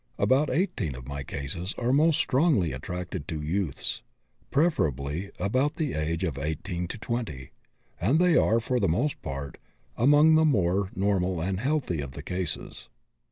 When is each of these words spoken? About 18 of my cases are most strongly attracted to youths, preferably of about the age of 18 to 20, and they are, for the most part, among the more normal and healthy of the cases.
About 0.17 0.49
18 0.49 0.95
of 0.95 1.07
my 1.07 1.21
cases 1.21 1.75
are 1.77 1.93
most 1.93 2.17
strongly 2.17 2.71
attracted 2.71 3.27
to 3.27 3.39
youths, 3.39 4.01
preferably 4.49 5.27
of 5.33 5.33
about 5.39 5.75
the 5.75 5.93
age 5.93 6.23
of 6.23 6.39
18 6.39 6.87
to 6.87 6.97
20, 6.97 7.51
and 8.01 8.17
they 8.17 8.35
are, 8.35 8.59
for 8.59 8.79
the 8.79 8.89
most 8.89 9.21
part, 9.21 9.59
among 9.95 10.33
the 10.33 10.43
more 10.43 10.89
normal 10.95 11.39
and 11.39 11.59
healthy 11.59 12.01
of 12.01 12.13
the 12.13 12.23
cases. 12.23 12.89